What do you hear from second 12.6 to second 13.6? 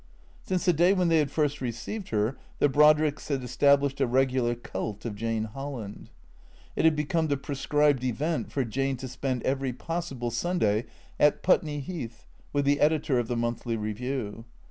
the editor of the"